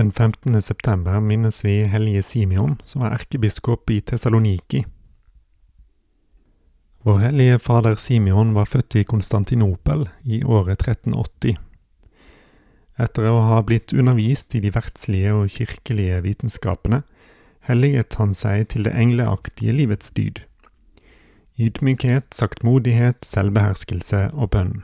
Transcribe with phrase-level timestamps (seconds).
[0.00, 0.62] Den 15.
[0.62, 4.86] september minnes vi hellige Simeon, som var erkebiskop i Tessaloniki.
[7.04, 11.58] Vår hellige fader Simeon var født i Konstantinopel i året 1380.
[12.96, 17.02] Etter å ha blitt undervist i de verdslige og kirkelige vitenskapene,
[17.68, 20.40] helliget han seg til det engleaktige livets dyd.
[21.60, 24.80] Ydmykhet, saktmodighet, selvbeherskelse og bønn.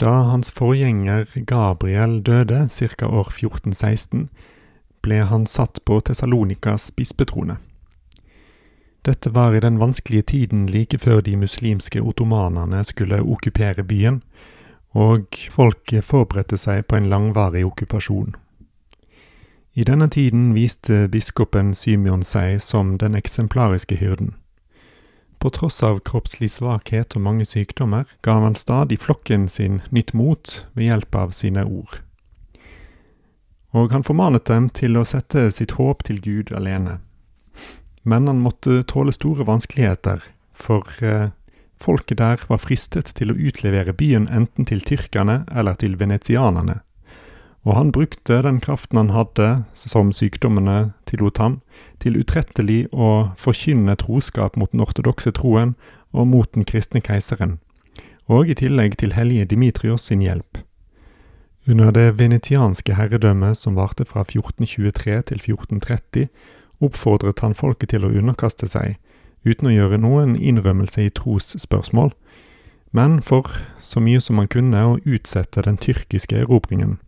[0.00, 3.06] Da hans forgjenger Gabriel døde ca.
[3.06, 4.28] år 1416,
[5.02, 7.56] ble han satt på Tessalonikas bispetrone.
[9.04, 14.22] Dette var i den vanskelige tiden like før de muslimske ottomanerne skulle okkupere byen,
[14.94, 18.34] og folket forberedte seg på en langvarig okkupasjon.
[19.74, 24.34] I denne tiden viste biskopen Symeon seg som den eksemplariske hyrden.
[25.44, 30.52] På tross av kroppslig svakhet og mange sykdommer ga han stadig flokken sin nytt mot
[30.72, 31.98] ved hjelp av sine ord.
[33.76, 36.94] Og han formanet dem til å sette sitt håp til Gud alene.
[38.08, 40.24] Men han måtte tåle store vanskeligheter,
[40.56, 41.36] for eh,
[41.76, 46.80] folket der var fristet til å utlevere byen enten til tyrkerne eller til venetianerne.
[47.64, 51.60] Og han brukte den kraften han hadde, som sykdommene tillot ham,
[52.00, 55.72] til utrettelig å forkynne troskap mot den ortodokse troen
[56.12, 57.58] og mot den kristne keiseren,
[58.28, 60.60] og i tillegg til hellige Dimitrios sin hjelp.
[61.66, 66.28] Under det venetianske herredømmet som varte fra 1423 til 1430,
[66.84, 68.98] oppfordret han folket til å underkaste seg,
[69.44, 72.12] uten å gjøre noen innrømmelse i trosspørsmål,
[72.92, 73.48] men for
[73.80, 76.98] så mye som han kunne å utsette den tyrkiske erobringen.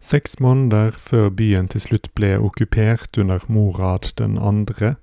[0.00, 4.94] Seks måneder før byen til slutt ble okkupert under Morad den andre,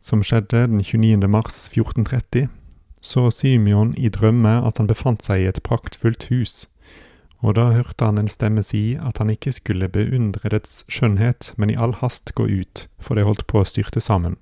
[0.00, 1.28] som skjedde den 29.
[1.28, 2.50] mars 1430,
[3.00, 6.68] så Symeon i drømme at han befant seg i et praktfullt hus,
[7.40, 11.72] og da hørte han en stemme si at han ikke skulle beundre dets skjønnhet, men
[11.72, 14.36] i all hast gå ut, for det holdt på å styrte sammen.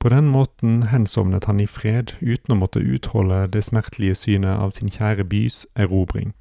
[0.00, 4.72] På den måten hensovnet han i fred uten å måtte utholde det smertelige synet av
[4.72, 6.32] sin kjære bys erobring.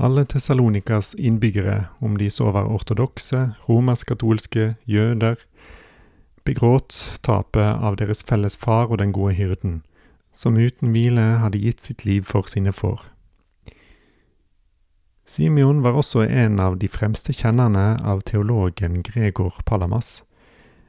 [0.00, 5.36] Alle Tessalonikas innbyggere, om de så var ortodokse, romersk-katolske, jøder,
[6.44, 9.82] begråt tapet av deres felles far og den gode hyrden,
[10.32, 13.10] som uten hvile hadde gitt sitt liv for sine får.
[15.28, 20.22] Simeon var også en av de fremste kjennerne av teologen Gregor Palamas,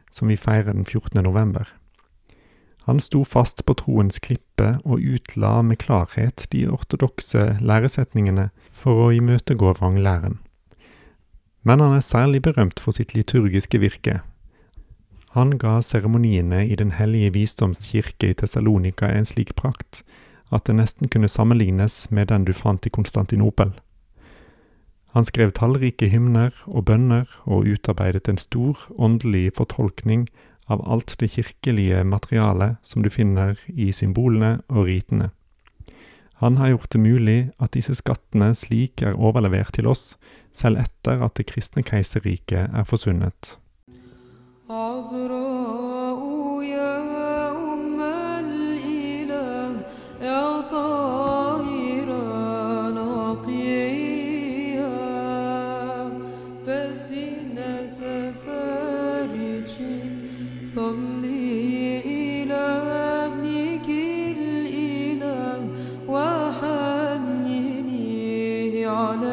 [0.07, 1.19] som vi feirer den 14.
[1.19, 1.67] november.
[2.89, 9.11] Han sto fast på troens klippe og utla med klarhet de ortodokse læresetningene for å
[9.13, 10.39] imøtegå vranglæren.
[11.61, 14.21] Men han er særlig berømt for sitt liturgiske virke.
[15.37, 20.01] Han ga seremoniene i Den hellige visdomskirke i Tessalonika en slik prakt
[20.51, 23.71] at det nesten kunne sammenlignes med den du fant i Konstantinopel.
[25.15, 30.27] Han skrev tallrike hymner og bønner og utarbeidet en stor åndelig fortolkning
[30.70, 35.30] av alt det kirkelige materialet som du finner i symbolene og ritene.
[36.42, 40.16] Han har gjort det mulig at disse skattene slik er overlevert til oss,
[40.52, 43.56] selv etter at det kristne keiserriket er forsvunnet.
[44.70, 46.20] عذراء
[46.62, 49.80] يا أم الإله
[50.20, 51.39] يا طاهرة
[60.75, 62.63] صلي إلى
[64.31, 65.61] الإله
[68.87, 69.30] عليه